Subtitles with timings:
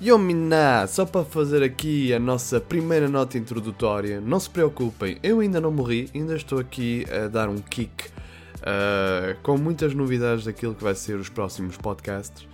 [0.00, 5.60] Yomina, só para fazer aqui a nossa primeira nota introdutória, não se preocupem, eu ainda
[5.60, 8.06] não morri, ainda estou aqui a dar um kick
[8.58, 12.44] uh, com muitas novidades daquilo que vai ser os próximos podcasts,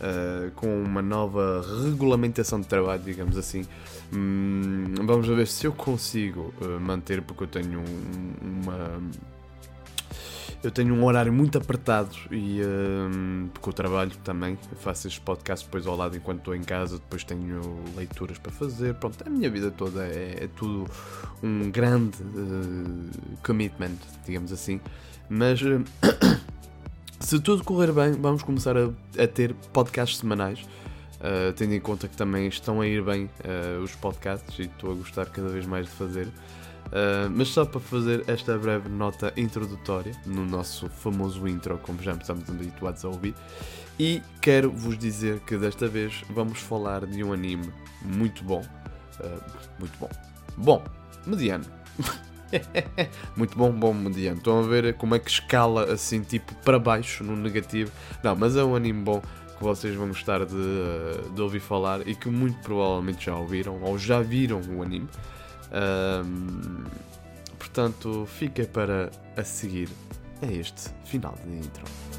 [0.00, 3.66] uh, com uma nova regulamentação de trabalho, digamos assim.
[4.10, 8.98] Hum, vamos ver se eu consigo uh, manter, porque eu tenho um, uma
[10.64, 15.66] eu tenho um horário muito apertado e um, porque eu trabalho também, faço estes podcasts
[15.66, 17.60] depois ao lado enquanto estou em casa, depois tenho
[17.94, 20.90] leituras para fazer, pronto, a minha vida toda é, é tudo
[21.42, 24.80] um grande uh, commitment, digamos assim,
[25.28, 25.84] mas uh,
[27.20, 28.88] se tudo correr bem, vamos começar a,
[29.22, 30.66] a ter podcasts semanais.
[31.24, 33.30] Uh, tendo em conta que também estão a ir bem
[33.82, 36.28] os podcasts e estou a gostar cada vez mais de fazer.
[36.86, 42.12] Uh, mas só para fazer esta breve nota introdutória no nosso famoso intro, como já
[42.12, 43.34] estamos habituados a ouvir,
[43.98, 47.72] e quero vos dizer que desta vez vamos falar de um anime
[48.02, 48.62] muito bom.
[49.18, 49.40] Uh,
[49.78, 50.10] muito bom.
[50.56, 50.84] Bom,
[51.26, 51.64] mediano.
[53.36, 54.38] muito bom, bom, mediano.
[54.38, 57.90] Estão a ver como é que escala assim, tipo para baixo, no negativo.
[58.22, 59.22] Não, mas é um anime bom
[59.64, 64.20] vocês vão gostar de, de ouvir falar e que muito provavelmente já ouviram ou já
[64.20, 65.08] viram o anime.
[65.72, 66.84] Um,
[67.58, 69.88] portanto, fica para a seguir
[70.42, 72.13] a este final de intro.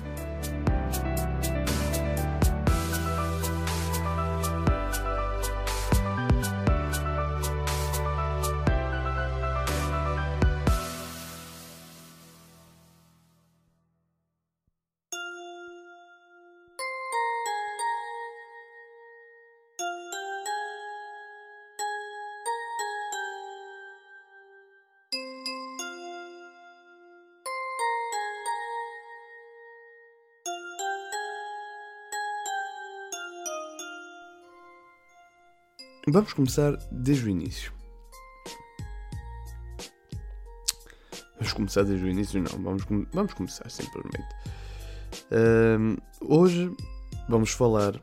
[36.07, 37.73] Vamos começar desde o início.
[41.39, 42.39] Vamos começar desde o início?
[42.39, 44.27] Não, vamos, vamos começar simplesmente.
[45.31, 46.71] Um, hoje
[47.27, 47.99] vamos falar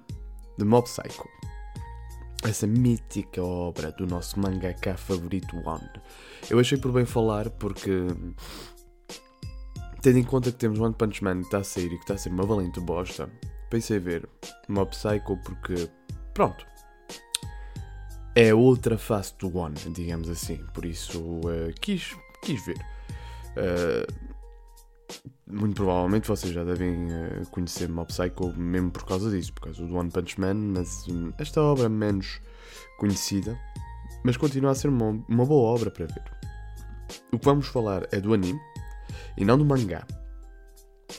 [0.59, 1.29] de Mob Psycho.
[2.43, 5.89] Essa mítica obra do nosso mangaka favorito One.
[6.51, 8.09] Eu achei por bem falar porque,
[10.01, 12.15] tendo em conta que temos One Punch Man que está a sair e que está
[12.15, 13.31] a ser uma valente bosta,
[13.71, 14.29] pensei ver
[14.69, 15.89] Mob Psycho porque,
[16.35, 16.72] pronto,
[18.35, 20.59] é outra face do One, digamos assim.
[20.73, 22.79] Por isso uh, quis, quis ver.
[23.57, 24.33] Uh,
[25.47, 29.85] muito provavelmente vocês já devem uh, conhecer Mob Psycho mesmo por causa disso, por causa
[29.85, 32.41] do One Punch Man, mas um, esta obra menos
[32.99, 33.59] conhecida,
[34.25, 36.25] mas continua a ser uma, uma boa obra para ver.
[37.31, 38.61] O que vamos falar é do anime
[39.37, 40.07] e não do mangá.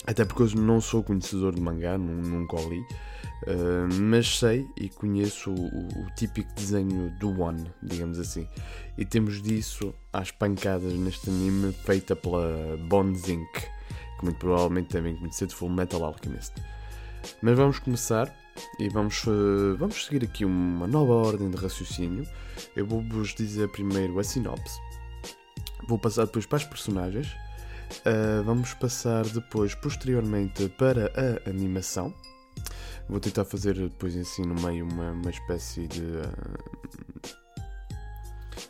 [0.07, 2.83] Até porque eu não sou conhecedor de mangá, nunca o li.
[3.45, 8.47] Uh, mas sei e conheço o, o, típico desenho do One, digamos assim.
[8.97, 13.51] E temos disso às pancadas neste anime feita pela Bones Inc.,
[14.17, 16.53] que muito provavelmente devem conhecer de Full Metal Alchemist.
[17.41, 18.33] Mas vamos começar
[18.79, 22.25] e vamos, uh, vamos seguir aqui uma nova ordem de raciocínio.
[22.75, 24.79] Eu vou-vos dizer primeiro a sinopse,
[25.87, 27.35] vou passar depois para as personagens
[28.01, 32.13] Uh, vamos passar depois, posteriormente, para a animação.
[33.07, 36.01] Vou tentar fazer depois assim no meio uma, uma espécie de.
[36.01, 37.43] Uh,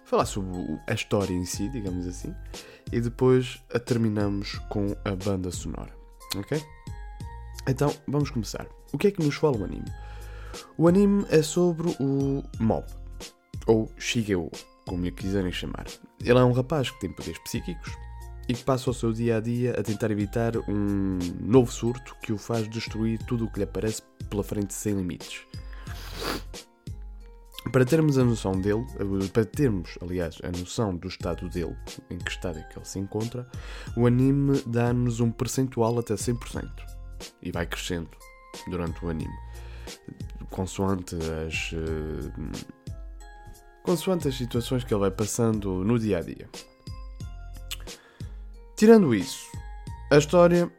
[0.05, 2.33] falar sobre a história em si, digamos assim.
[2.91, 5.93] E depois a terminamos com a banda sonora.
[6.35, 6.61] Ok?
[7.67, 8.67] Então vamos começar.
[8.91, 9.91] O que é que nos fala o anime?
[10.77, 12.85] O anime é sobre o Mob,
[13.65, 14.51] ou Shigeo,
[14.87, 15.85] como lhe quiserem chamar.
[16.19, 17.91] Ele é um rapaz que tem poderes psíquicos
[18.47, 22.33] e que passa o seu dia a dia a tentar evitar um novo surto que
[22.33, 25.45] o faz destruir tudo o que lhe aparece pela frente sem limites.
[27.71, 31.75] Para termos a noção dele, eh, para termos, aliás, a noção do estado dele,
[32.09, 33.49] em que estado é que ele se encontra,
[33.95, 36.69] o anime dá-nos um percentual até 100%.
[37.41, 38.09] E vai crescendo
[38.67, 39.33] durante o anime.
[40.49, 41.71] Consoante as.
[41.71, 42.31] Uh,
[43.81, 46.49] consoante as situações que ele vai passando no dia a dia.
[48.75, 49.45] Tirando isso,
[50.11, 50.71] a história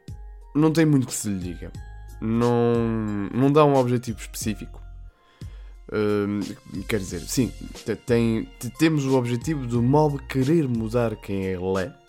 [0.55, 1.73] não tem muito que se lhe diga.
[2.21, 4.83] Não, não dá um objetivo específico.
[5.89, 7.53] Uh, quer dizer, sim,
[8.07, 8.49] tem,
[8.79, 12.05] temos o objetivo do mob querer mudar quem ele é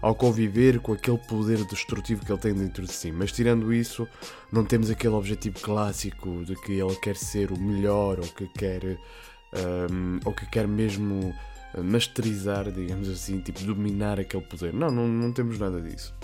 [0.00, 3.10] ao conviver com aquele poder destrutivo que ele tem dentro de si.
[3.10, 4.06] Mas tirando isso,
[4.52, 8.84] não temos aquele objetivo clássico de que ele quer ser o melhor ou que quer,
[8.84, 11.34] um, ou que quer mesmo
[11.76, 14.72] masterizar, digamos assim, tipo dominar aquele poder.
[14.72, 16.14] Não, não, não temos nada disso.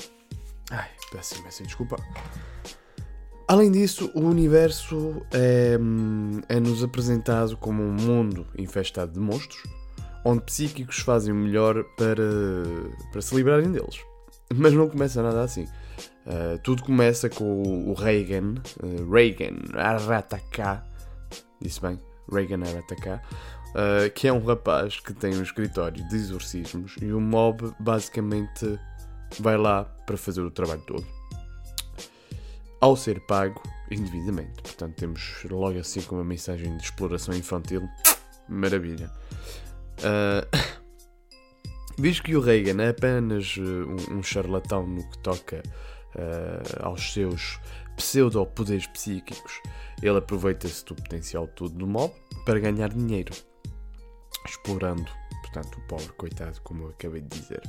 [0.70, 1.96] Ai, peço imensa desculpa.
[3.46, 5.78] Além disso, o universo é,
[6.48, 9.62] é-nos apresentado como um mundo infestado de monstros,
[10.24, 12.24] onde psíquicos fazem o melhor para,
[13.12, 14.00] para se livrarem deles.
[14.54, 15.64] Mas não começa nada assim.
[16.26, 20.82] Uh, tudo começa com o Reagan, uh, Reagan Arataka,
[21.60, 22.00] disse bem,
[22.32, 23.20] Reagan Arataka,
[23.74, 28.78] uh, que é um rapaz que tem um escritório de exorcismos e o mob basicamente
[29.40, 31.06] vai lá para fazer o trabalho todo.
[32.80, 34.62] Ao ser pago indevidamente.
[34.62, 37.88] Portanto, temos logo assim com uma mensagem de exploração infantil.
[38.48, 39.10] Maravilha.
[39.94, 40.44] Uh,
[41.96, 45.62] visto que o Reagan é apenas um, um charlatão no que toca
[46.16, 47.60] uh, aos seus
[47.96, 49.60] pseudo-poderes psíquicos,
[50.02, 52.12] ele aproveita-se do potencial todo do mob
[52.44, 53.32] para ganhar dinheiro,
[54.46, 55.10] explorando,
[55.42, 57.62] portanto, o pobre coitado, como eu acabei de dizer.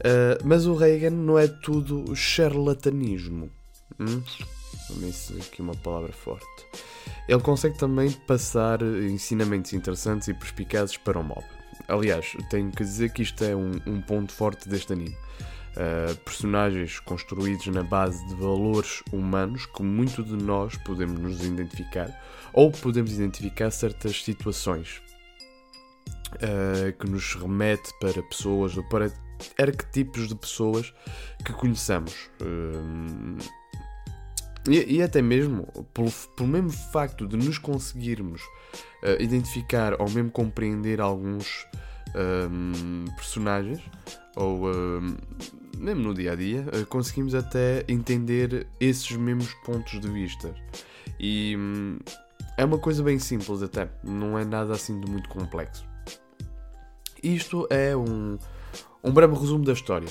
[0.00, 3.50] Uh, mas o Reagan não é tudo charlatanismo.
[3.98, 4.22] Hum?
[4.88, 6.46] Também aqui uma palavra forte.
[7.28, 11.44] Ele consegue também passar ensinamentos interessantes e perspicazes para o mob.
[11.88, 15.16] Aliás, tenho que dizer que isto é um, um ponto forte deste anime.
[15.76, 22.08] Uh, personagens construídos na base de valores humanos que muito de nós podemos nos identificar
[22.52, 25.02] ou podemos identificar certas situações
[26.34, 29.12] uh, que nos remete para pessoas ou para
[29.58, 30.92] arquetipos de pessoas
[31.44, 32.30] que conheçamos.
[32.40, 33.38] Uh,
[34.68, 38.42] e, e, até mesmo pelo, pelo mesmo facto de nos conseguirmos
[39.20, 41.64] identificar ou mesmo compreender alguns
[43.16, 43.80] personagens
[44.34, 44.66] ou
[45.78, 50.54] mesmo no dia a dia, eh, conseguimos até entender esses mesmos pontos de vista.
[51.18, 51.98] E hum,
[52.56, 55.86] é uma coisa bem simples, até, não é nada assim de muito complexo.
[57.22, 58.38] Isto é um,
[59.02, 60.08] um breve resumo da história,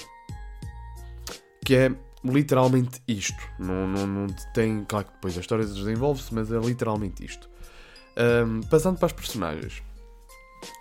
[1.64, 3.42] que é literalmente isto.
[3.60, 4.84] Não, não, não tem.
[4.86, 7.50] Claro que depois a história desenvolve-se, mas é literalmente isto.
[8.18, 9.84] Um, passando para as personagens,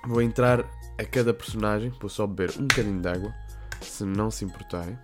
[0.07, 0.61] vou entrar
[0.99, 3.35] a cada personagem, vou só beber um bocadinho de água
[3.81, 4.99] se não se importarem.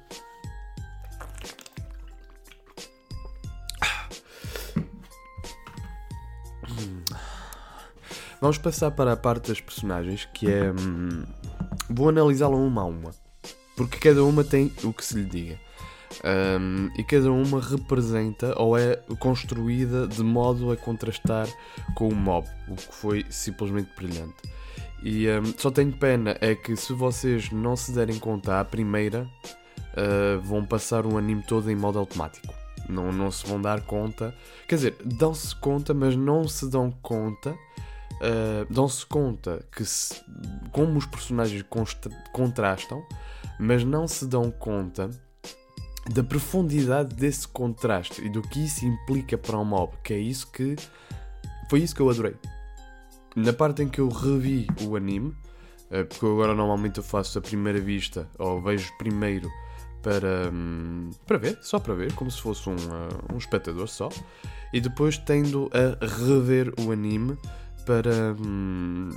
[8.40, 10.72] Vamos passar para a parte das personagens, que é.
[10.72, 11.24] Hum,
[11.88, 13.10] vou analisá-la uma a uma.
[13.76, 15.58] Porque cada uma tem o que se lhe diga.
[16.24, 21.46] Um, e cada uma representa ou é construída de modo a contrastar
[21.94, 24.34] com o mob, o que foi simplesmente brilhante.
[25.02, 29.22] E um, só tenho pena é que se vocês não se derem conta à primeira,
[29.22, 32.52] uh, vão passar o anime todo em modo automático.
[32.88, 34.34] Não, não se vão dar conta.
[34.66, 37.56] Quer dizer, dão-se conta, mas não se dão conta.
[38.20, 40.14] Uh, dão-se conta que se,
[40.72, 41.64] como os personagens
[42.32, 43.02] contrastam,
[43.58, 45.10] mas não se dão conta
[46.12, 50.50] da profundidade desse contraste e do que isso implica para o mob, que é isso
[50.50, 50.76] que
[51.68, 52.34] foi isso que eu adorei.
[53.36, 55.34] Na parte em que eu revi o anime,
[55.90, 59.48] eh, porque agora normalmente eu faço a primeira vista, ou vejo primeiro
[60.02, 64.08] para, hum, para ver, só para ver, como se fosse um, uh, um espectador só,
[64.72, 67.38] e depois tendo a rever o anime
[67.86, 69.10] para, hum,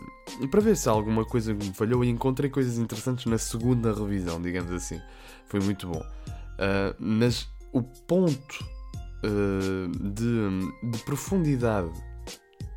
[0.50, 3.94] para ver se há alguma coisa que me falhou e encontrei coisas interessantes na segunda
[3.94, 5.00] revisão, digamos assim.
[5.48, 6.00] Foi muito bom.
[6.00, 8.66] Uh, mas o ponto
[9.24, 11.92] uh, de, de profundidade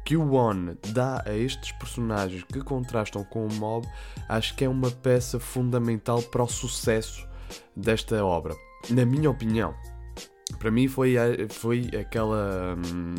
[0.06, 3.88] que o One dá a estes personagens que contrastam com o mob,
[4.28, 7.26] acho que é uma peça fundamental para o sucesso
[7.74, 8.54] desta obra.
[8.88, 9.74] Na minha opinião.
[10.60, 11.16] Para mim foi,
[11.50, 12.76] foi aquela.
[12.78, 13.14] Hum,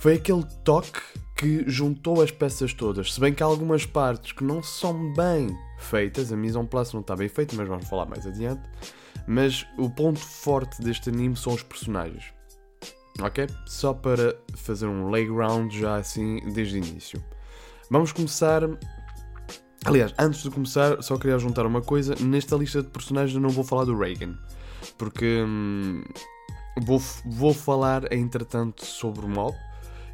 [0.00, 1.00] foi aquele toque
[1.36, 3.14] que juntou as peças todas.
[3.14, 6.92] Se bem que há algumas partes que não são bem feitas, a mise en place
[6.94, 8.62] não está bem feita, mas vamos falar mais adiante.
[9.26, 12.38] Mas o ponto forte deste anime são os personagens
[13.22, 13.46] ok?
[13.66, 17.22] Só para fazer um layground já assim desde o início.
[17.90, 18.62] Vamos começar.
[19.84, 22.14] Aliás, antes de começar, só queria juntar uma coisa.
[22.20, 24.36] Nesta lista de personagens eu não vou falar do Reagan,
[24.96, 26.02] porque hum,
[26.82, 29.56] vou, vou falar entretanto sobre o mob.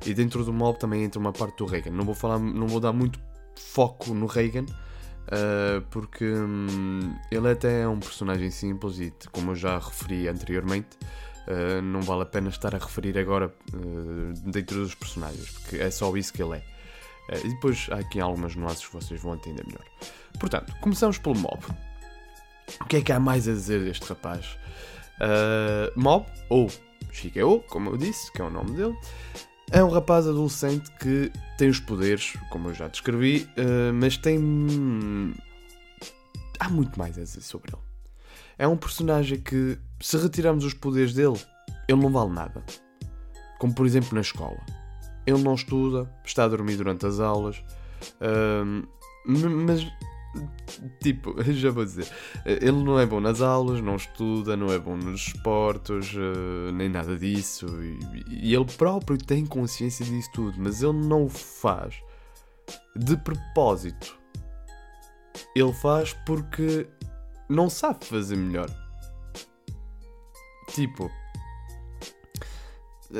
[0.07, 1.91] E dentro do mob também entra uma parte do Reagan.
[1.91, 3.19] Não vou falar, não vou dar muito
[3.57, 9.57] foco no Reagan, uh, porque hum, ele até é um personagem simples e, como eu
[9.57, 10.99] já referi anteriormente,
[11.47, 15.91] Uh, não vale a pena estar a referir agora uh, dentro dos personagens, porque é
[15.91, 16.65] só isso que ele é.
[17.45, 19.85] E depois há aqui algumas nuances que vocês vão entender melhor.
[20.41, 21.63] Portanto, começamos pelo Mob.
[22.81, 24.59] O que é que há mais a dizer deste rapaz?
[25.95, 26.71] Mob, ou
[27.13, 28.97] Shigeo, como eu disse, que é o nome dele,
[29.75, 33.49] é um rapaz adolescente que tem os poderes, como eu já descrevi,
[33.93, 35.35] mas tem.
[36.61, 37.83] Há muito mais a dizer sobre ele.
[38.57, 41.41] É um personagem que, se retirarmos os poderes dele,
[41.89, 42.65] ele não vale nada.
[43.59, 44.61] Como por exemplo na escola.
[45.27, 47.57] Ele não estuda, está a dormir durante as aulas,
[48.21, 48.89] uh,
[49.27, 49.85] mas
[51.01, 52.07] tipo, já vou dizer,
[52.45, 56.89] ele não é bom nas aulas, não estuda, não é bom nos esportes, uh, nem
[56.89, 57.67] nada disso,
[58.29, 61.95] e, ele próprio tem consciência disso tudo, mas ele não o faz
[62.97, 64.19] de propósito.
[65.55, 66.87] Ele faz porque
[67.49, 68.69] não sabe fazer melhor.
[70.69, 71.11] Tipo,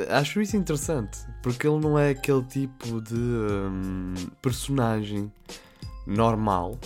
[0.09, 5.31] acho isso interessante, porque ele não é aquele tipo de um, personagem
[6.05, 6.77] normal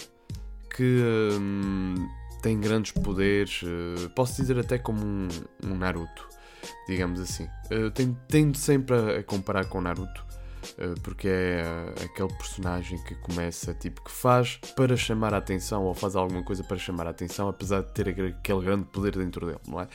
[0.80, 1.04] que
[1.38, 2.10] hum,
[2.42, 5.28] tem grandes poderes, uh, posso dizer até como um,
[5.62, 6.30] um Naruto,
[6.88, 7.50] digamos assim.
[7.70, 10.26] Uh, tendo, tendo sempre a, a, comparar com Naruto,
[10.78, 15.84] uh, porque é uh, aquele personagem que começa, tipo, que faz para chamar a atenção
[15.84, 19.48] ou faz alguma coisa para chamar a atenção, apesar de ter aquele grande poder dentro
[19.48, 19.88] dele, não é?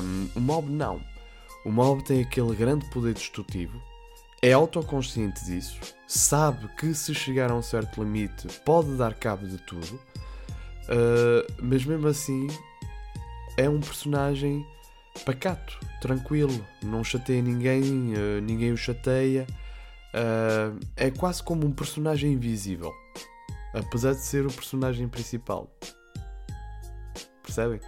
[0.00, 1.02] Um, o Mob não.
[1.66, 3.82] O Mob tem aquele grande poder destrutivo
[4.42, 9.58] é autoconsciente disso, sabe que se chegar a um certo limite pode dar cabo de
[9.58, 12.46] tudo, uh, mas mesmo assim
[13.56, 14.64] é um personagem
[15.24, 19.46] pacato, tranquilo, não chateia ninguém, uh, ninguém o chateia.
[20.14, 22.92] Uh, é quase como um personagem invisível,
[23.74, 25.70] apesar de ser o personagem principal.
[27.42, 27.80] Percebem?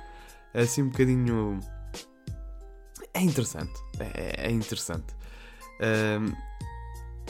[0.52, 1.60] É assim um bocadinho.
[3.14, 3.72] É interessante.
[3.98, 5.14] É, é interessante.
[5.80, 6.50] Um,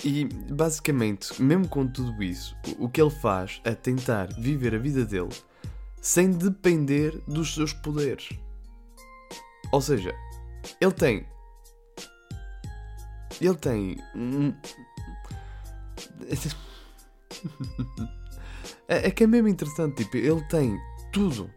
[0.03, 5.05] e basicamente, mesmo com tudo isso, o que ele faz é tentar viver a vida
[5.05, 5.29] dele
[6.01, 8.31] sem depender dos seus poderes.
[9.71, 10.13] Ou seja,
[10.81, 11.25] ele tem.
[13.41, 13.97] Ele tem.
[18.89, 20.79] é, é que é mesmo interessante, tipo, ele tem
[21.13, 21.51] tudo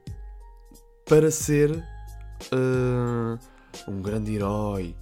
[1.05, 3.39] para ser uh,
[3.88, 4.95] um grande herói,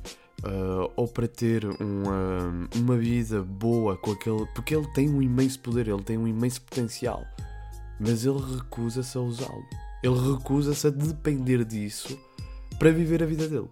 [0.43, 4.45] uh, ou para ter uma, uma vida boa com aquele.
[4.53, 7.25] Porque ele tem um imenso poder, ele tem um imenso potencial,
[7.99, 9.65] mas ele recusa-se a usá-lo.
[10.03, 12.17] Ele recusa-se a depender disso
[12.79, 13.69] para viver a vida dele.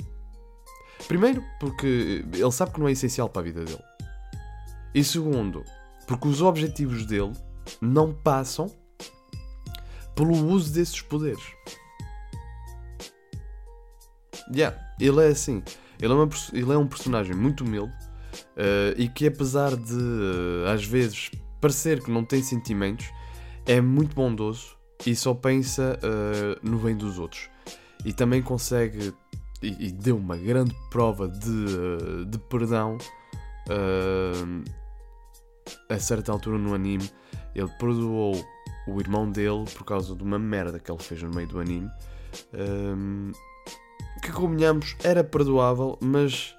[1.08, 3.84] Primeiro, porque ele sabe que não é essencial para a vida dele.
[4.94, 5.64] E segundo,
[6.08, 7.34] porque os objetivos dele
[7.82, 8.72] não passam
[10.16, 11.44] pelo uso desses poderes.
[14.54, 15.64] Yeah, ele é assim.
[16.02, 17.94] Ele é, uma, ele é um personagem muito humilde
[18.34, 21.30] uh, e que, apesar de uh, às vezes
[21.60, 23.08] parecer que não tem sentimentos,
[23.66, 27.50] é muito bondoso e só pensa uh, no bem dos outros.
[28.06, 29.14] E também consegue,
[29.62, 32.98] e, e deu uma grande prova de, de perdão
[35.90, 37.08] a certa altura no anime.
[37.54, 38.34] Ele perdoou
[38.88, 41.92] o irmão dele por causa de uma merda que ele fez no meio do anime
[44.22, 46.56] que, convenhamos, era perdoável, mas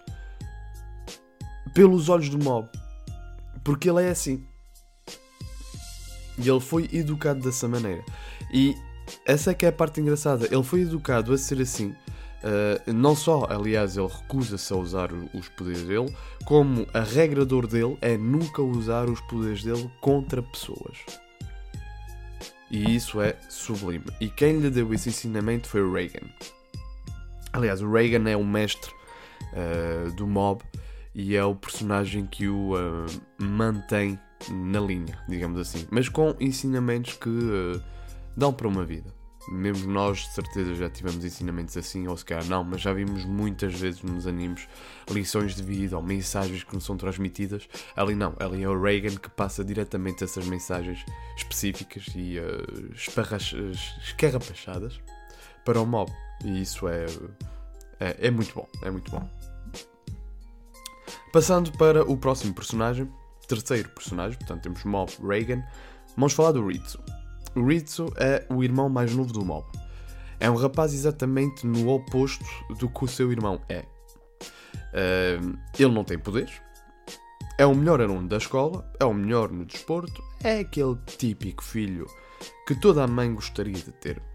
[1.75, 2.69] pelos olhos do mob.
[3.65, 4.45] Porque ele é assim.
[6.39, 8.05] E ele foi educado dessa maneira.
[8.53, 8.75] E
[9.27, 10.47] essa é que é a parte engraçada.
[10.51, 11.95] Ele foi educado a ser assim.
[12.43, 16.15] Uh, não só, aliás, ele recusa-se a usar os poderes dele,
[16.47, 20.97] como a regra dor dele é nunca usar os poderes dele contra pessoas.
[22.71, 24.07] E isso é sublime.
[24.21, 26.27] E quem lhe deu esse ensinamento foi Reagan.
[27.53, 28.93] Aliás, o Reagan é o mestre
[29.53, 30.63] uh, do mob
[31.15, 33.07] e é o personagem que o uh,
[33.39, 34.19] mantém
[34.51, 35.87] na linha, digamos assim.
[35.91, 37.83] Mas com ensinamentos que uh,
[38.37, 39.13] dão para uma vida.
[39.51, 43.25] Mesmo nós, de certeza, já tivemos ensinamentos assim, ou se calhar não, mas já vimos
[43.25, 44.69] muitas vezes nos animes
[45.11, 47.67] lições de vida ou mensagens que nos são transmitidas.
[47.97, 51.05] Ali não, ali é o Reagan que passa diretamente essas mensagens
[51.37, 55.01] específicas e uh, escarrapachadas
[55.65, 56.13] para o mob.
[56.45, 57.07] E isso é,
[57.99, 59.29] é, é muito bom, é muito bom.
[61.33, 63.09] Passando para o próximo personagem,
[63.47, 65.63] terceiro personagem, portanto temos Mob Reagan,
[66.17, 67.01] vamos falar do Ritsu.
[67.55, 69.67] O Ritsu é o irmão mais novo do Mob.
[70.39, 72.45] É um rapaz exatamente no oposto
[72.79, 73.85] do que o seu irmão é.
[74.93, 76.61] Uh, ele não tem poderes,
[77.59, 82.07] é o melhor aluno da escola, é o melhor no desporto, é aquele típico filho
[82.67, 84.30] que toda a mãe gostaria de ter.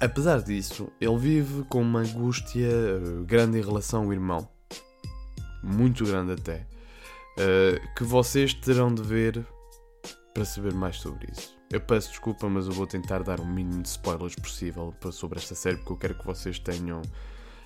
[0.00, 4.48] Apesar disso, ele vive com uma angústia eh, grande em relação ao irmão,
[5.62, 6.66] muito grande até,
[7.38, 9.46] eh, que vocês terão de ver
[10.32, 11.54] para saber mais sobre isso.
[11.70, 15.54] Eu peço desculpa, mas eu vou tentar dar o mínimo de spoilers possível sobre esta
[15.54, 17.02] série, porque eu quero que vocês tenham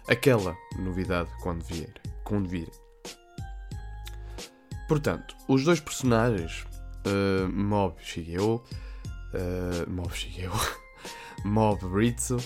[0.08, 1.94] aquela novidade quando vier.
[2.24, 2.68] Quando vir.
[4.88, 6.66] Portanto, os dois personagens,
[7.06, 10.52] uh, Mob Shigeo, uh, Mob Shigeo,
[11.44, 12.38] Mob Ritsu,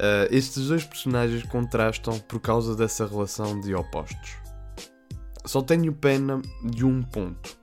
[0.00, 4.30] Uh, estes dois personagens contrastam por causa dessa relação de opostos.
[5.44, 7.58] Só tenho pena de um ponto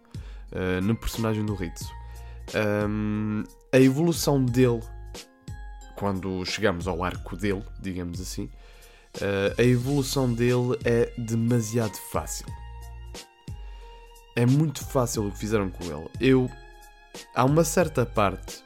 [0.52, 1.92] uh, no personagem do Ritsu.
[2.88, 4.82] Um, a evolução dele,
[5.96, 8.52] quando chegamos ao arco dele, digamos assim,
[9.16, 12.46] uh, a evolução dele é demasiado fácil.
[14.36, 16.08] É muito fácil o que fizeram com ele.
[16.22, 16.52] Eu.
[17.34, 18.64] Há uma certa parte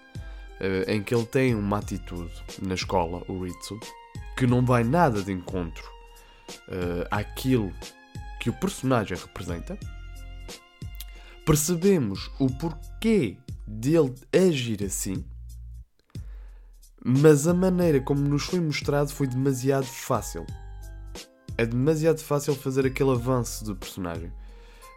[0.87, 3.79] em que ele tem uma atitude na escola, o Ritsu,
[4.37, 5.89] que não vai nada de encontro
[6.67, 7.71] uh, àquilo
[8.39, 9.77] que o personagem representa.
[11.45, 13.37] Percebemos o porquê
[13.67, 15.25] dele agir assim,
[17.03, 20.45] mas a maneira como nos foi mostrado foi demasiado fácil.
[21.57, 24.31] É demasiado fácil fazer aquele avanço do personagem.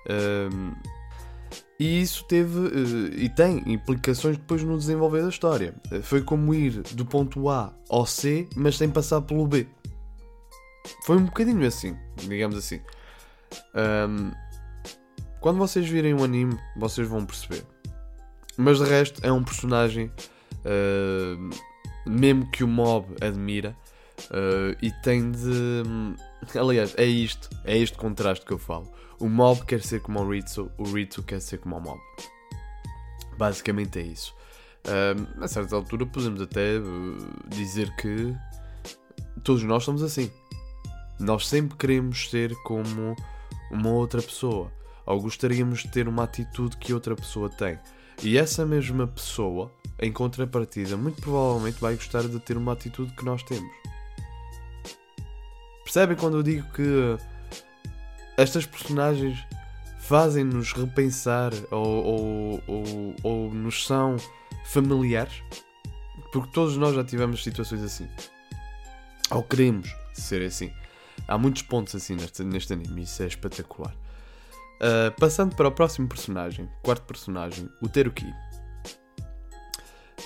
[0.09, 0.75] Um,
[1.79, 5.75] e isso teve uh, e tem implicações depois no desenvolver da história.
[5.91, 9.67] Uh, foi como ir do ponto A ao C, mas sem passar pelo B.
[11.05, 12.81] Foi um bocadinho assim, digamos assim.
[13.75, 14.31] Um,
[15.41, 17.65] quando vocês virem o um anime, vocês vão perceber.
[18.57, 20.13] Mas de resto, é um personagem
[20.61, 21.51] uh,
[22.07, 23.77] mesmo que o mob admira
[24.81, 25.73] e tem de.
[26.57, 28.91] Aliás, é isto, é este contraste que eu falo.
[29.19, 32.01] O mob quer ser como o Ritsu, o Ritsu quer ser como o mob.
[33.39, 34.35] Basicamente é isso.
[34.87, 38.35] Uh, a certa altura podemos até uh, dizer que
[39.43, 40.31] todos nós somos assim.
[41.19, 43.17] Nós sempre queremos ser como
[43.71, 44.71] uma outra pessoa.
[45.07, 47.79] Ou gostaríamos de ter uma atitude que outra pessoa tem.
[48.23, 53.25] E essa mesma pessoa, em contrapartida, muito provavelmente vai gostar de ter uma atitude que
[53.25, 53.71] nós temos.
[55.83, 57.19] Percebem quando eu digo que
[58.37, 59.39] estas personagens
[59.99, 64.17] fazem-nos repensar ou, ou, ou, ou, nos são
[64.67, 65.43] familiares?
[66.33, 68.09] Porque todos nós já tivemos situações assim.
[69.31, 70.73] Ou queremos ser assim.
[71.27, 73.95] Há muitos pontos assim neste, neste anime, isso é espetacular.
[74.75, 78.27] Uh, passando para o próximo personagem, quarto personagem, o Teruki.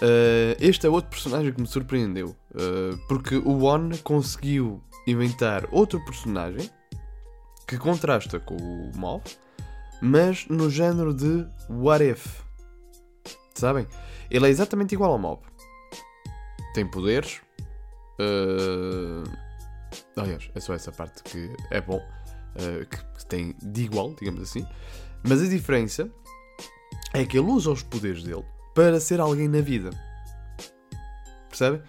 [0.00, 6.02] Uh, este é outro personagem que me surpreendeu, uh, porque o One conseguiu inventar outro
[6.04, 6.70] personagem
[7.68, 9.22] que contrasta com o Mob,
[10.00, 12.40] mas no género de What If.
[13.54, 13.86] Sabem?
[14.30, 15.42] Ele é exatamente igual ao Mob.
[16.72, 17.42] Tem poderes.
[18.18, 19.22] Uh...
[20.16, 22.02] Aliás, é só essa parte que é bom.
[22.56, 24.66] Uh, que tem de igual, digamos assim.
[25.22, 26.10] Mas a diferença
[27.12, 29.90] é que ele usa os poderes dele para ser alguém na vida.
[31.48, 31.82] Percebem?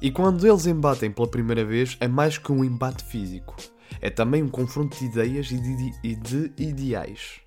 [0.00, 3.56] E quando eles embatem pela primeira vez, é mais que um embate físico
[4.04, 7.40] é também um confronto de ideias e de, e de ideais.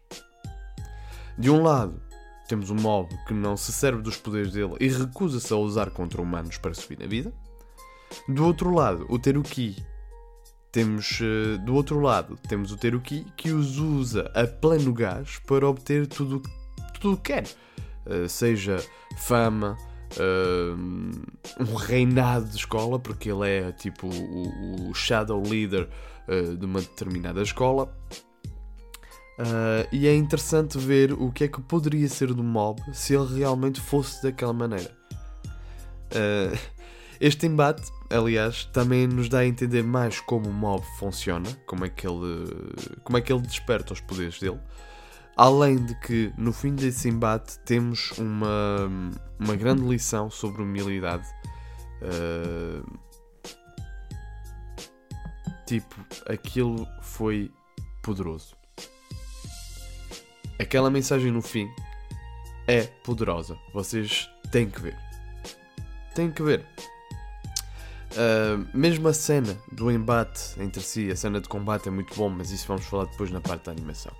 [1.37, 2.01] De um lado,
[2.47, 6.19] temos um mob que não se serve dos poderes dele e recusa-se a usar contra
[6.19, 7.31] humanos para subir na vida.
[8.27, 9.85] Do outro lado, o Teruki.
[10.71, 15.67] Temos, uh, do outro lado, temos o Teruki que os usa a pleno gás para
[15.67, 16.41] obter tudo
[16.99, 17.45] tudo o que quer.
[18.05, 18.83] Uh, seja
[19.15, 19.77] fama,
[20.15, 25.89] uh, um reinado de escola, porque ele é tipo o, o shadow leader
[26.27, 27.93] uh, de uma determinada escola.
[29.39, 33.39] Uh, e é interessante ver o que é que poderia ser do mob se ele
[33.39, 34.91] realmente fosse daquela maneira.
[36.11, 36.57] Uh,
[37.19, 41.89] este embate, aliás, também nos dá a entender mais como o mob funciona, como é
[41.89, 42.47] que ele,
[43.03, 44.59] como é que ele desperta os poderes dele.
[45.37, 48.89] Além de que, no fim desse embate, temos uma,
[49.39, 51.27] uma grande lição sobre humildade.
[52.01, 52.83] Uh,
[55.67, 55.95] tipo,
[56.27, 57.51] aquilo foi
[58.01, 58.55] poderoso.
[60.59, 61.69] Aquela mensagem no fim
[62.67, 63.55] é poderosa.
[63.71, 64.97] Vocês têm que ver.
[66.15, 66.65] Têm que ver.
[68.13, 72.27] Uh, mesmo a cena do embate entre si, a cena de combate é muito bom,
[72.27, 74.11] mas isso vamos falar depois na parte da animação.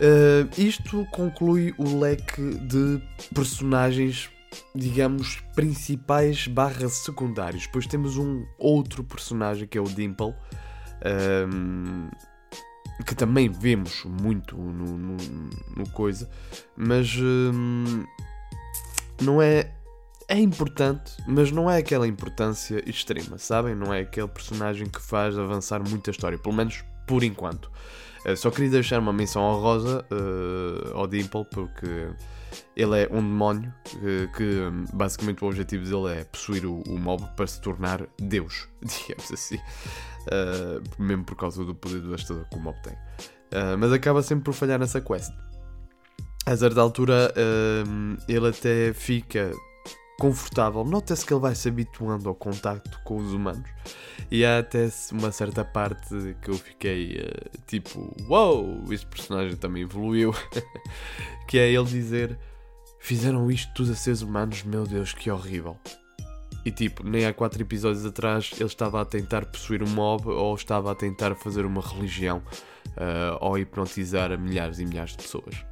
[0.00, 3.02] Uh, isto conclui o leque de
[3.34, 4.30] personagens,
[4.74, 7.66] digamos, principais barra secundários.
[7.66, 10.34] Depois temos um outro personagem que é o Dimple,
[11.52, 12.08] um,
[13.04, 15.16] que também vemos muito no, no,
[15.76, 16.28] no coisa,
[16.76, 18.04] mas um,
[19.20, 19.74] não é.
[20.30, 23.74] É importante, mas não é aquela importância extrema, sabem?
[23.74, 27.72] Não é aquele personagem que faz avançar muito a história, pelo menos por enquanto.
[28.28, 32.08] Uh, só queria deixar uma menção honrosa uh, ao Dimple, porque
[32.76, 34.60] ele é um demónio que, que,
[34.92, 39.58] basicamente o objetivo dele é possuir o, o mob para se tornar Deus, digamos assim.
[40.26, 42.92] Uh, mesmo por causa do poder devastador que o mob tem.
[43.78, 45.32] mas acaba sempre por falhar nessa quest.
[46.44, 47.32] A certa altura,
[48.26, 49.52] ele até fica
[50.18, 50.84] confortável.
[50.84, 53.68] Nota-se que ele vai se habituando ao contacto com os humanos.
[54.30, 59.56] E há até uma certa parte que eu fiquei uh, tipo: Uau, wow, este personagem
[59.56, 60.34] também evoluiu.
[61.46, 62.38] que é ele dizer:
[62.98, 65.76] Fizeram isto tudo a seres humanos, meu Deus, que horrível.
[66.64, 70.54] E tipo, nem há quatro episódios atrás ele estava a tentar possuir um mob ou
[70.54, 72.42] estava a tentar fazer uma religião
[72.88, 75.64] uh, ou hipnotizar milhares e milhares de pessoas.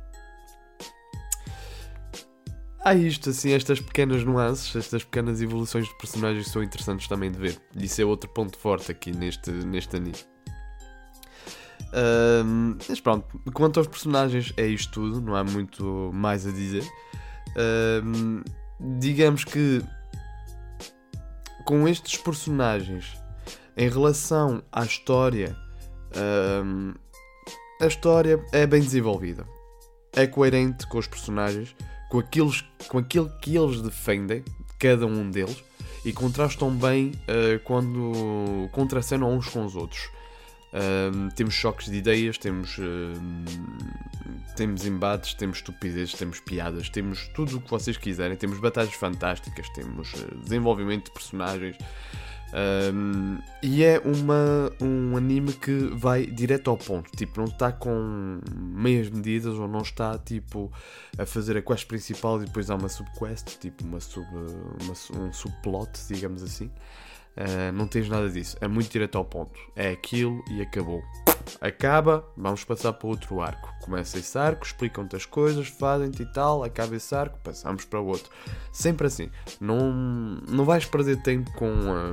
[2.87, 7.37] Há isto, assim, estas pequenas nuances, estas pequenas evoluções de personagens são interessantes também de
[7.37, 7.61] ver.
[7.75, 10.15] Isso é outro ponto forte aqui neste, neste anime.
[12.89, 16.85] Mas pronto, quanto aos personagens, é isto tudo, não há muito mais a dizer.
[19.01, 19.83] Digamos que
[21.65, 23.21] com estes personagens,
[23.77, 25.57] em relação à história,
[27.83, 29.45] a história é bem desenvolvida.
[30.13, 31.75] É coerente com os personagens
[32.09, 34.45] com, aqueles, com aquilo que eles defendem,
[34.79, 35.63] cada um deles,
[36.05, 40.09] e contrastam bem uh, quando contracenam uns com os outros.
[40.73, 42.83] Uh, temos choques de ideias, temos, uh,
[44.57, 49.69] temos embates, temos estupidez, temos piadas, temos tudo o que vocês quiserem, temos batalhas fantásticas,
[49.71, 51.77] temos desenvolvimento de personagens,
[52.57, 58.41] um, e é uma, um anime que vai direto ao ponto, tipo, não está com
[58.55, 60.73] meias medidas ou não está tipo
[61.19, 65.33] a fazer a quest principal e depois há uma subquest, tipo uma sub, uma, um
[65.35, 66.71] subplot, digamos assim.
[67.37, 69.59] Uh, não tens nada disso, é muito direto ao ponto.
[69.75, 71.03] É aquilo e acabou.
[71.61, 73.73] Acaba, vamos passar para outro arco.
[73.83, 78.07] Começa esse arco, explicam-te as coisas, fazem-te e tal, acaba esse arco, passamos para o
[78.07, 78.31] outro.
[78.73, 79.31] Sempre assim.
[79.61, 79.93] Não,
[80.49, 82.13] não vais perder tempo com, um,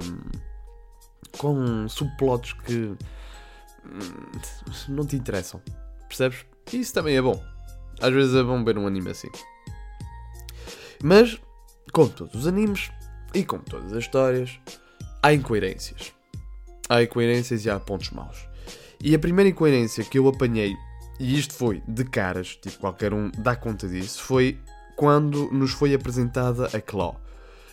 [1.38, 2.96] com subplots que
[3.86, 4.32] hum,
[4.90, 5.62] não te interessam.
[6.08, 6.46] Percebes?
[6.72, 7.42] Isso também é bom.
[8.02, 9.30] Às vezes é bom ver um anime assim.
[11.02, 11.40] Mas,
[11.92, 12.92] como todos os animes
[13.34, 14.60] e como todas as histórias,
[15.24, 16.12] há incoerências.
[16.90, 18.46] Há incoerências e há pontos maus.
[19.02, 20.76] E a primeira incoerência que eu apanhei,
[21.20, 24.60] e isto foi de caras, tipo qualquer um dá conta disso, foi
[24.98, 27.20] quando nos foi apresentada a Claw.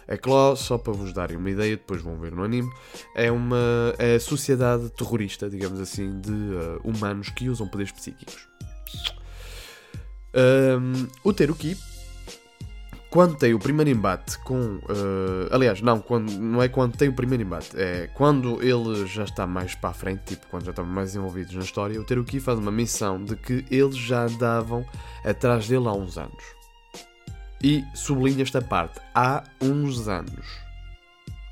[0.09, 2.71] A Claw, só para vos darem uma ideia, depois vão ver no anime,
[3.15, 8.49] é uma é sociedade terrorista, digamos assim, de uh, humanos que usam poderes psíquicos.
[10.35, 11.77] Um, o Teruki
[13.11, 14.77] quando tem o primeiro embate com.
[14.77, 19.25] Uh, aliás, não, quando, não é quando tem o primeiro embate, é quando ele já
[19.25, 22.39] está mais para a frente, tipo, quando já estão mais envolvidos na história, o Teruki
[22.39, 24.87] faz uma missão de que eles já andavam
[25.25, 26.43] atrás dele há uns anos.
[27.63, 30.47] E sublinha esta parte: há uns anos.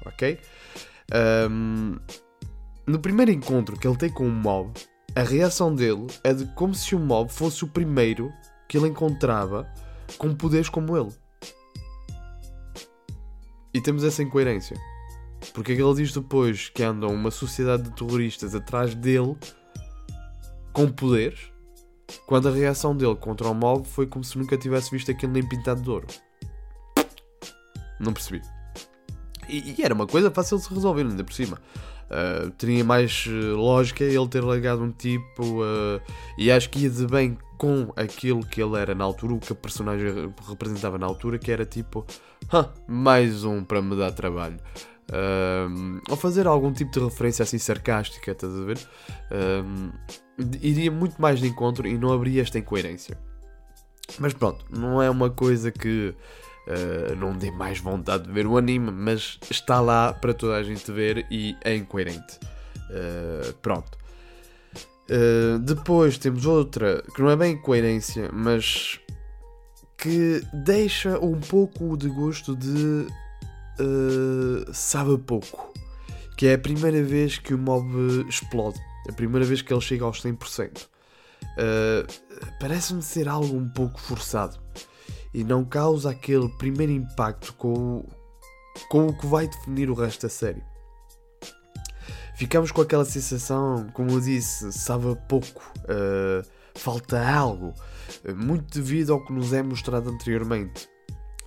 [0.06, 0.38] Ok?
[1.50, 1.96] Um,
[2.86, 4.72] no primeiro encontro que ele tem com o mob,
[5.14, 8.32] a reação dele é de como se o mob fosse o primeiro
[8.68, 9.68] que ele encontrava
[10.16, 11.12] com poderes como ele.
[13.72, 14.76] E temos essa incoerência.
[15.52, 19.36] Porque é que ele diz depois que andam uma sociedade de terroristas atrás dele
[20.72, 21.52] com poderes,
[22.26, 25.46] quando a reação dele contra o mob foi como se nunca tivesse visto aquilo nem
[25.46, 26.06] pintado de ouro.
[28.00, 28.42] Não percebi.
[29.48, 31.60] E, e era uma coisa fácil de se resolver, ainda por cima.
[32.08, 36.00] Uh, teria mais uh, lógica ele ter largado um tipo uh,
[36.38, 39.52] e acho que ia de bem com aquilo que ele era na altura, o que
[39.52, 42.06] a personagem representava na altura, que era tipo,
[42.86, 44.56] mais um para me dar trabalho.
[46.08, 48.78] ou fazer algum tipo de referência assim sarcástica, estás a ver?
[50.62, 53.18] iria muito mais de encontro e não haveria esta incoerência.
[54.20, 56.14] Mas pronto, não é uma coisa que
[56.68, 60.62] Uh, não dê mais vontade de ver o anime, mas está lá para toda a
[60.62, 62.38] gente ver e é incoerente.
[62.90, 63.96] Uh, pronto.
[65.08, 69.00] Uh, depois temos outra que não é bem coerência, mas
[69.96, 73.06] que deixa um pouco de gosto de
[74.74, 75.72] sabe pouco.
[76.36, 77.88] Que é a primeira vez que o mob
[78.28, 78.78] explode,
[79.08, 80.86] a primeira vez que ele chega aos 100%.
[82.60, 84.60] Parece-me ser algo um pouco forçado
[85.32, 88.04] e não causa aquele primeiro impacto com,
[88.88, 90.62] com o que vai definir o resto da série.
[92.36, 97.74] Ficamos com aquela sensação, como eu disse, sabe pouco, uh, falta algo,
[98.24, 100.88] uh, muito devido ao que nos é mostrado anteriormente.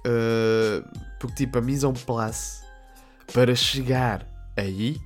[0.05, 0.83] Uh,
[1.19, 2.61] porque, tipo, a mise place
[3.31, 4.99] para chegar aí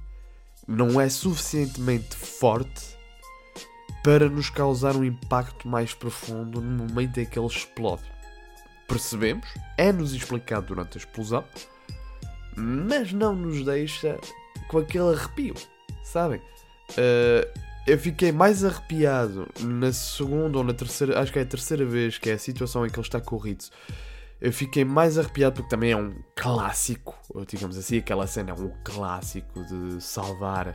[0.67, 2.95] não é suficientemente forte
[4.03, 8.14] para nos causar um impacto mais profundo no momento em que ele explode
[8.87, 11.43] percebemos, é-nos explicado durante a explosão,
[12.55, 14.19] mas não nos deixa
[14.67, 15.55] com aquele arrepio,
[16.03, 16.39] sabem?
[16.91, 17.47] Uh,
[17.85, 22.17] eu fiquei mais arrepiado na segunda ou na terceira, acho que é a terceira vez,
[22.17, 23.71] que é a situação em que ele está com o Ritz,
[24.41, 27.15] eu fiquei mais arrepiado porque também é um clássico,
[27.47, 30.69] digamos assim, aquela cena é um clássico de salvar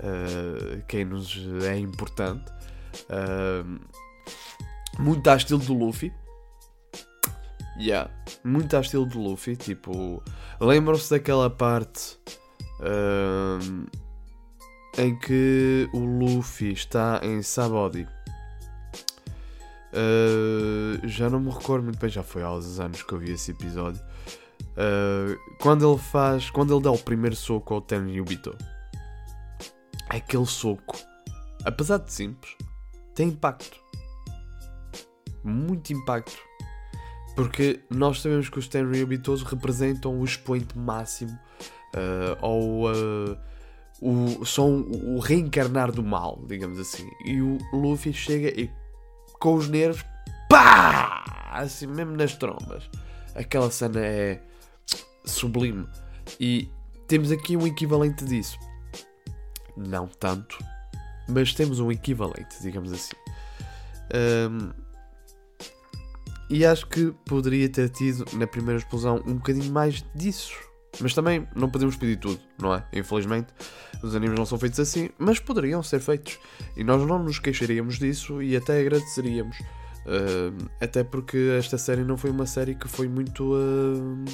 [0.00, 2.50] uh, quem nos é importante.
[3.04, 3.80] Uh,
[4.98, 6.12] muito a estilo do Luffy.
[7.78, 8.10] Yeah,
[8.42, 9.56] muito a estilo do Luffy.
[9.56, 10.22] Tipo,
[10.60, 12.16] lembram-se daquela parte
[12.80, 13.86] uh,
[14.98, 18.06] em que o Luffy está em Sabody
[19.96, 23.32] Uh, já não me recordo muito bem, já foi há uns anos que eu vi
[23.32, 24.02] esse episódio.
[24.72, 26.50] Uh, quando ele faz.
[26.50, 28.54] Quando ele dá o primeiro soco ao Ten Yubito,
[30.10, 30.98] aquele soco,
[31.64, 32.54] apesar de simples,
[33.14, 33.80] tem impacto.
[35.42, 36.45] Muito impacto.
[37.36, 41.38] Porque nós sabemos que os Ten Yubitos representam o expoente máximo
[41.94, 42.88] uh, ou
[44.00, 47.08] o, são o reencarnar do mal, digamos assim.
[47.24, 48.70] E o Luffy chega e
[49.38, 50.04] com os nervos,
[50.48, 51.24] pá!
[51.52, 52.88] Assim mesmo nas trombas.
[53.34, 54.42] Aquela cena é
[55.24, 55.86] sublime.
[56.40, 56.70] E
[57.06, 58.58] temos aqui um equivalente disso.
[59.76, 60.58] Não tanto,
[61.28, 63.14] mas temos um equivalente, digamos assim.
[64.50, 64.85] Um,
[66.48, 70.54] e acho que poderia ter tido na primeira explosão um bocadinho mais disso.
[71.00, 72.86] Mas também não podemos pedir tudo, não é?
[72.92, 73.48] Infelizmente,
[74.02, 76.38] os animes não são feitos assim, mas poderiam ser feitos.
[76.76, 79.58] E nós não nos queixaríamos disso e até agradeceríamos.
[79.58, 83.54] Uh, até porque esta série não foi uma série que foi muito.
[83.54, 84.24] Uh,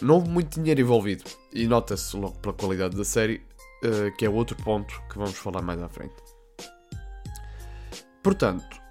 [0.00, 1.24] não houve muito dinheiro envolvido.
[1.52, 3.42] E nota-se logo pela qualidade da série,
[3.84, 6.14] uh, que é outro ponto que vamos falar mais à frente.
[8.22, 8.87] Portanto,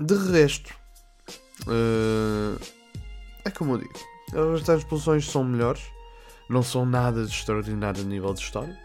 [0.00, 0.74] de resto,
[3.44, 4.14] é como eu digo
[4.54, 5.82] as transposições são melhores,
[6.48, 8.78] não são nada de extraordinário a nível de história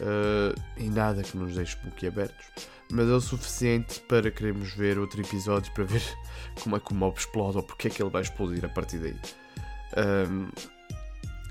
[0.00, 2.46] uh, e nada que nos deixe boquiabertos,
[2.90, 6.02] mas é o suficiente para queremos ver outro episódio para ver
[6.62, 8.98] como é que o mob explode ou porque é que ele vai explodir a partir
[8.98, 9.16] daí.
[10.28, 10.48] Um,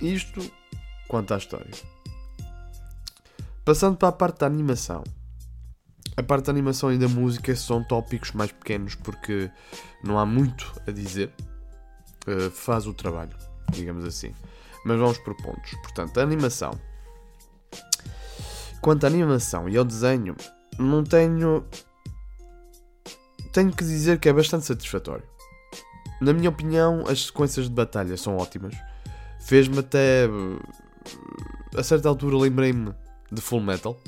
[0.01, 0.51] isto
[1.07, 1.71] quanto à história.
[3.63, 5.03] Passando para a parte da animação.
[6.17, 9.51] A parte da animação e da música são tópicos mais pequenos porque
[10.03, 11.31] não há muito a dizer.
[12.25, 13.35] Eh, faz o trabalho,
[13.69, 14.33] digamos assim.
[14.85, 15.71] Mas vamos por pontos.
[15.81, 16.71] Portanto, a animação.
[18.81, 20.35] Quanto à animação e ao desenho,
[20.79, 21.65] não tenho.
[23.51, 25.23] Tenho que dizer que é bastante satisfatório.
[26.21, 28.75] Na minha opinião, as sequências de batalha são ótimas.
[29.41, 30.29] Fez-me até.
[31.75, 32.93] A certa altura lembrei-me
[33.31, 33.99] de Full Metal.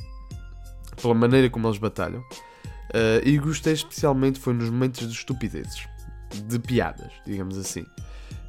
[1.01, 2.19] Pela maneira como eles batalham.
[2.19, 5.87] Uh, e gostei especialmente foi nos momentos de estupidezes.
[6.45, 7.85] De piadas, digamos assim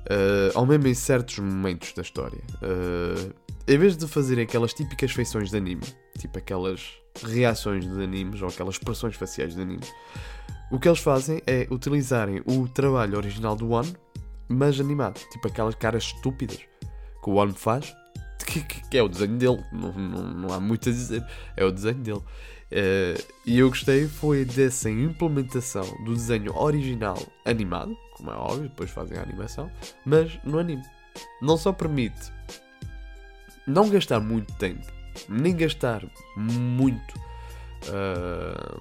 [0.09, 2.41] uh, ao mesmo em certos momentos da história.
[2.63, 3.33] Uh,
[3.67, 5.83] em vez de fazerem aquelas típicas feições de anime,
[6.19, 6.91] tipo aquelas
[7.23, 9.85] reações de animes ou aquelas expressões faciais de anime,
[10.71, 13.95] o que eles fazem é utilizarem o trabalho original do One,
[14.49, 15.21] mas animado.
[15.31, 16.59] Tipo aquelas caras estúpidas
[17.23, 17.95] que o One faz,
[18.49, 21.25] que, que, é o desenho dele, não, não, não, há muito a dizer,
[21.57, 22.23] é o desenho dele.
[22.71, 28.91] Uh, e eu gostei foi dessa implementação do desenho original animado, como é óbvio, depois
[28.91, 29.71] fazem a animação,
[30.05, 30.83] mas no anime.
[31.43, 32.33] Não só permite
[33.67, 34.87] não gastar muito tempo,
[35.29, 36.03] nem gastar
[36.37, 37.15] muito,
[37.89, 38.81] uh,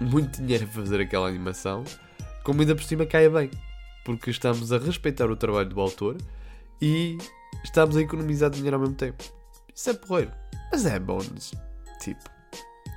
[0.00, 1.84] muito dinheiro a fazer aquela animação,
[2.42, 3.50] como ainda por cima cai bem,
[4.04, 6.16] porque estamos a respeitar o trabalho do autor
[6.80, 7.18] e
[7.64, 9.22] estamos a economizar dinheiro ao mesmo tempo.
[9.74, 10.32] Isso é porreiro,
[10.70, 11.54] mas é bónus.
[12.00, 12.30] Tipo,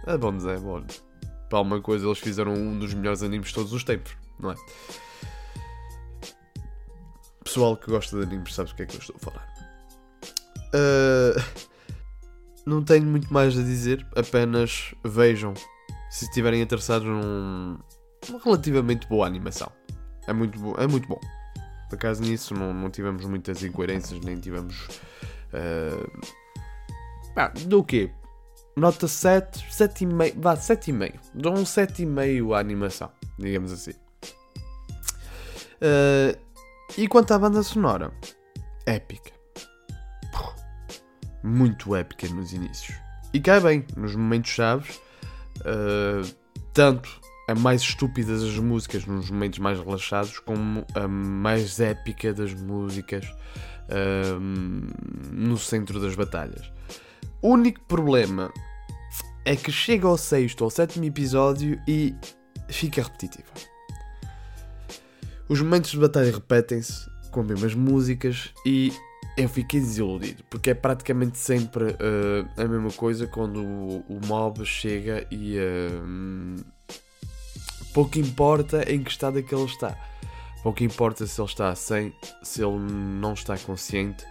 [0.08, 1.04] é bónus, é bónus.
[1.50, 4.56] Para alguma coisa, eles fizeram um dos melhores animes de todos os tempos, não é?
[7.56, 9.48] pessoal que gosta de animes sabe o que é que eu estou a falar.
[10.74, 11.66] Uh,
[12.66, 15.54] não tenho muito mais a dizer, apenas vejam
[16.10, 17.78] se estiverem interessados num
[18.44, 19.72] relativamente boa animação.
[20.28, 21.20] É muito, é muito bom.
[21.90, 24.88] Por acaso nisso não, não tivemos muitas incoerências, nem tivemos.
[25.54, 26.32] Uh...
[27.36, 28.12] Ah, do quê?
[28.78, 30.34] Nota 7, 7,5.
[30.38, 31.14] Vá, 7,5.
[31.34, 33.94] Dou um 7,5 à animação, digamos assim.
[35.82, 36.38] Uh,
[36.98, 38.12] e quanto à banda sonora?
[38.86, 39.32] Épica.
[41.44, 42.98] Muito épica nos inícios.
[43.34, 45.00] E cai bem, nos momentos chaves.
[45.60, 46.36] Uh,
[46.74, 52.54] tanto a mais estúpida das músicas nos momentos mais relaxados, como a mais épica das
[52.54, 53.26] músicas
[53.90, 54.40] uh,
[55.32, 56.72] no centro das batalhas.
[57.42, 58.52] O único problema
[59.46, 62.16] é que chega ao sexto ou sétimo episódio e
[62.68, 63.52] fica repetitiva.
[65.48, 68.92] Os momentos de batalha repetem-se com as mesmas músicas e
[69.38, 74.66] eu fiquei desiludido, porque é praticamente sempre uh, a mesma coisa quando o, o mob
[74.66, 76.66] chega e uh,
[77.96, 79.98] pouco importa em que estado é que ele está.
[80.62, 84.26] Pouco importa se ele está 100, se ele não está consciente.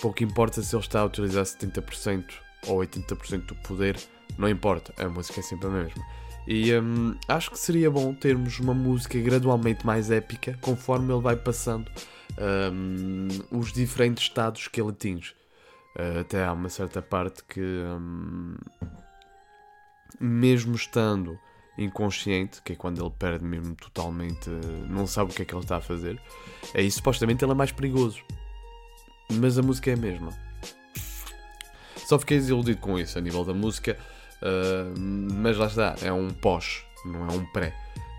[0.00, 2.24] Pouco importa se ele está a utilizar 70%
[2.68, 3.98] ou 80% do poder.
[4.38, 6.06] Não importa, a música é sempre a mesma.
[6.46, 11.34] E hum, acho que seria bom termos uma música gradualmente mais épica conforme ele vai
[11.34, 11.90] passando
[12.72, 15.34] hum, os diferentes estados que ele atinge.
[15.98, 18.54] Uh, até há uma certa parte que, hum,
[20.20, 21.36] mesmo estando
[21.78, 24.50] inconsciente, que é quando ele perde mesmo totalmente,
[24.88, 26.20] não sabe o que é que ele está a fazer,
[26.74, 28.22] aí supostamente ele é mais perigoso.
[29.30, 30.30] Mas a música é a mesma.
[31.96, 33.96] Só fiquei desiludido com isso a nível da música,
[34.42, 37.74] uh, mas lá está, é um pós, não é um pré.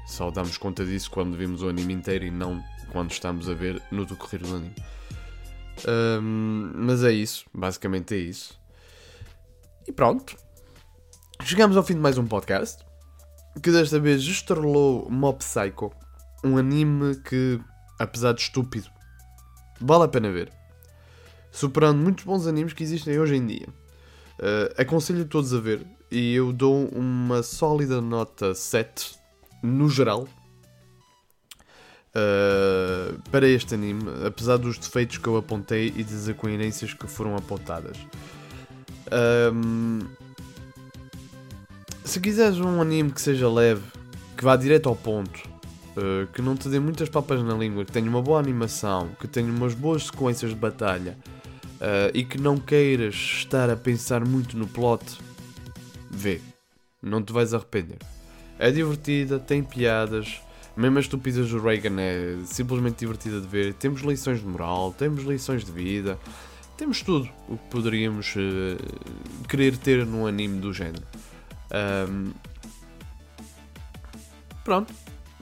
[0.08, 3.82] Só damos conta disso quando vimos o anime inteiro e não quando estamos a ver
[3.92, 4.76] no decorrer do anime.
[5.80, 8.60] Uh, mas é isso, basicamente é isso.
[9.88, 10.36] E pronto.
[11.44, 12.84] Chegamos ao fim de mais um podcast
[13.62, 15.92] que desta vez estrelou Mob Psycho,
[16.44, 17.60] um anime que,
[18.00, 18.90] apesar de estúpido,
[19.80, 20.52] vale a pena ver.
[21.52, 23.68] Superando muitos bons animes que existem hoje em dia.
[24.40, 29.16] Uh, aconselho todos a ver e eu dou uma sólida nota 7
[29.62, 30.28] no geral
[32.14, 37.36] uh, para este anime, apesar dos defeitos que eu apontei e das incoerências que foram
[37.36, 37.98] apontadas.
[39.54, 40.00] Um,
[42.04, 43.82] se quiseres um anime que seja leve,
[44.38, 45.40] que vá direto ao ponto,
[45.96, 49.28] uh, que não te dê muitas papas na língua, que tenha uma boa animação, que
[49.28, 51.18] tenha umas boas sequências de batalha
[51.76, 55.18] uh, e que não queiras estar a pensar muito no plot,
[56.12, 56.42] vê.
[57.02, 58.00] Não te vais arrepender.
[58.60, 60.42] É divertida, tem piadas.
[60.76, 63.74] Mesmo as estúpidas do Reagan é simplesmente divertida de ver.
[63.74, 66.18] Temos lições de moral, temos lições de vida,
[66.78, 71.04] temos tudo o que poderíamos uh, querer ter num anime do género.
[71.74, 72.34] Um,
[74.64, 74.94] pronto,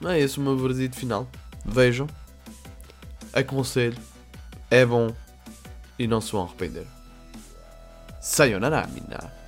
[0.05, 1.27] é esse o meu veredito final.
[1.65, 2.07] Vejam,
[3.33, 3.97] aconselho,
[4.69, 5.13] é bom
[5.99, 6.87] e não se vão arrepender.
[8.21, 9.40] Sayonara, mina.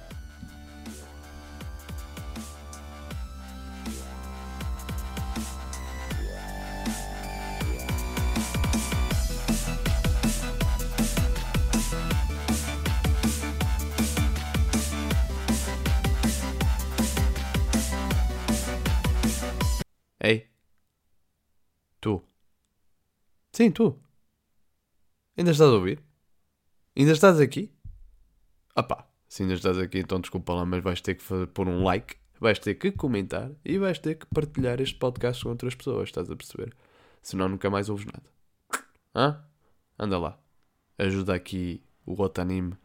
[22.04, 22.22] Tu.
[23.54, 23.98] Sim, tu.
[25.38, 26.04] Ainda estás a ouvir?
[26.98, 27.74] Ainda estás aqui?
[28.76, 31.82] Ah pá, se ainda estás aqui, então desculpa lá, mas vais ter que pôr um
[31.82, 36.10] like, vais ter que comentar e vais ter que partilhar este podcast com outras pessoas,
[36.10, 36.76] estás a perceber?
[37.22, 38.30] Senão nunca mais ouves nada.
[39.16, 39.42] Hã?
[39.98, 40.44] Anda lá.
[40.98, 42.76] Ajuda aqui o outro anime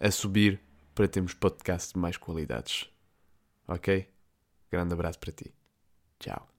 [0.00, 0.60] a subir
[0.96, 2.90] para termos podcast de mais qualidades.
[3.68, 4.10] Ok?
[4.68, 5.54] Grande abraço para ti.
[6.18, 6.53] Tchau.